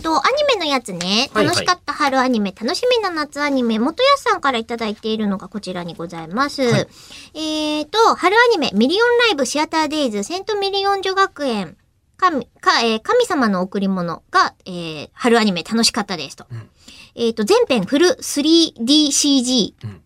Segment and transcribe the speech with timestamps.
[0.00, 6.62] ーと、アニメのやつね、はいはい楽しかった春アニメ、楽しみな夏アニメ、元安さんからいただいているのがこちらにございます。
[6.62, 6.88] はい
[7.34, 11.76] えーと、春アニメ、ミリオンライブシアターデイズ、セントミリオン女学園、
[12.16, 16.46] 神かえー神様の贈り物が、えー春アニメ楽しかったですと。
[16.50, 16.68] うん
[17.14, 19.74] えーと、全編フル 3DCG。
[19.84, 20.00] うん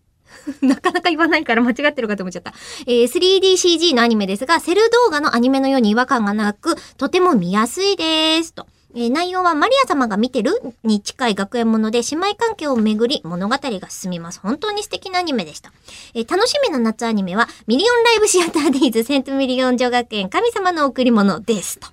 [0.61, 2.53] なかなか言わないから間違ってるかと思っちゃった。
[2.85, 8.53] えー 3DCG のアニメですが、セル動画のアニメのように違和感がなく、とても見やすいです。
[8.53, 8.67] と。
[8.95, 10.53] えー内容はマリア様が見てる
[10.83, 14.39] に近い学園もので姉妹関係をめぐり物語が進みます。
[14.39, 15.73] 本当に素敵なアニメでした。
[16.13, 21.77] えー楽しみな夏アニメはミリオンライブシアターデイズセントミリオン女学園神様の贈り物です。
[21.79, 21.87] と。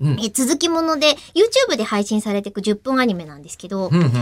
[0.00, 0.12] うん。
[0.12, 4.12] えー続きもので YouTube で配信されていく10分アニメなんですけど、うんうんうん。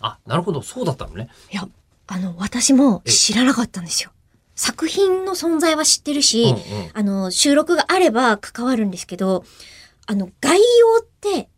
[0.00, 0.62] あ、なるほど。
[0.62, 1.28] そうだったのね。
[1.52, 1.66] いや、
[2.06, 4.10] あの、私も知らなかったんですよ。
[4.54, 6.90] 作品の存在は知ってるし、うんうん。
[6.94, 9.44] あの、収録があれば関わるんですけど、
[10.06, 11.48] あの、概要って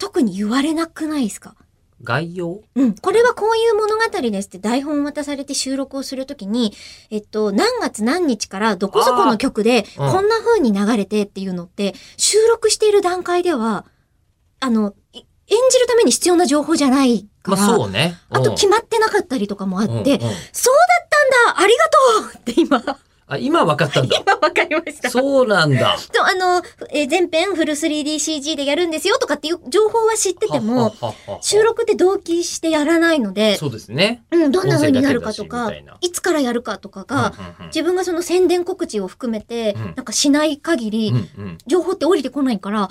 [0.00, 1.54] 特に言われなくないですか？
[2.02, 2.62] 概要？
[2.74, 2.94] うん。
[2.94, 6.72] これはこういう物語ですって台本渡されて収録をするときに、
[7.10, 13.84] えっと、何月何日からどこそこの曲で、こんな風に流れてっていうのって、収録している段階では、
[14.60, 15.24] あの、い演
[15.70, 18.16] じるために必要な情報じゃないから、まあそうね。
[18.30, 21.84] あと決まってなかったりとかもあって、そうだったんだありが
[22.22, 22.98] とうって今、
[23.30, 24.16] あ、今分かったんだ。
[24.20, 25.08] 今わかりました。
[25.08, 25.96] そうなんだ。
[26.12, 30.90] と、あの、えー全編フル 3DCG でやるんですよとかっていう情報は知ってても、はは
[31.26, 34.22] はは収録って同期してやらないので、そうですね。
[34.30, 42.88] うん、どんな風になるかと音かいつからやるかとかが、うんうんうん自分がその宣伝告知を含めて、うんなんかしない限り、うんうん情報って降りてこないから、わ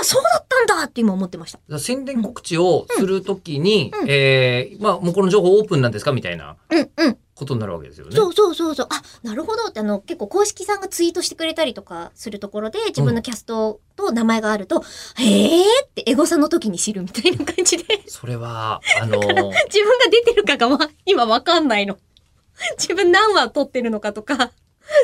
[0.00, 1.78] あ、そうだったんだって今思ってました。
[1.78, 7.16] 宣伝告知をするときに、うんえーまあ、もうこの情報オープンなんですかみたいなうん、うん。
[7.34, 8.14] ことになるわけですよね。
[8.14, 8.86] そうそうそうそう。
[8.90, 14.84] あ、なるほどって、あの、結構公式さんがツイートしてくれたりとかするところで、自分のキャストと名前があると、
[15.16, 19.52] へーってエゴサの時に知るみたいな感じで、 それは、あのー 自分が
[20.10, 21.98] 出てるかがわ今わかんないの。
[22.78, 24.52] 自分何話撮ってるのかとか、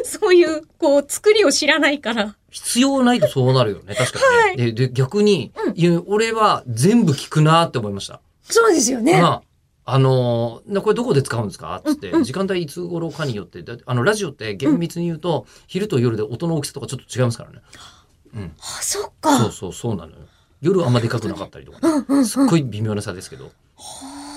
[0.04, 2.36] そういう、こう、作りを知らないから。
[2.50, 3.94] 必要ないとそうなるよね。
[3.94, 4.19] 確か
[4.52, 4.72] にね。
[4.72, 8.20] でで、逆に、うん俺は全部聞くなって思いました。
[8.42, 9.20] そうですよね。
[9.20, 9.42] まあ、
[9.92, 11.82] あのーなこれどこで使うんですか？
[11.84, 17.58] つって、時間帯いつ頃かによって、だあの、ラジオって厳密に言うと、昼と夜で音の大きさとかちょっと違いますからね。
[18.34, 18.52] うん。
[18.58, 19.38] あ、そっか。
[19.38, 20.16] そうそう、そうなのよ。
[20.60, 22.24] 夜あんまでかくなかったりとかね。
[22.24, 23.50] すっごい微妙な差ですけど、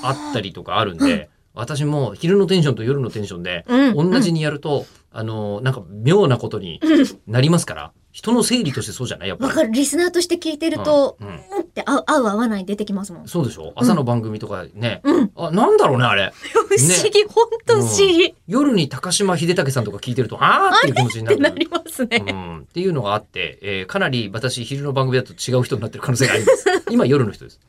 [0.02, 6.82] あったりとかあるんで、私も昼のテンションと夜のテンションで、うん同じにやると、あの、なんか妙なことに
[7.28, 9.30] なりますから、人の生理としてそうじゃない？
[9.30, 9.50] やっぱり。
[9.50, 9.72] わかる。
[9.72, 11.40] リスナーとして聞いてると、ううんん、
[11.74, 13.28] って合う合う合わない出てきますもん。
[13.28, 13.74] そうでしょ？
[13.76, 15.32] 朝の番組とかね、うん。
[15.36, 16.32] あ、なんだろうね、あれ。
[16.54, 18.26] 不思議、ほんと不思議。
[18.26, 21.38] っ夜に高島秀武さんとか聞いてると、あーっていう気持ちになる。
[21.38, 22.24] てなりますね。
[22.28, 26.66] うん、っていうのがあって、えーかなり私昼の番組だと違う人になってる可能性があります。
[26.92, 27.60] 今夜の人です。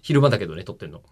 [0.00, 1.02] 昼間だけどね、撮ってるの。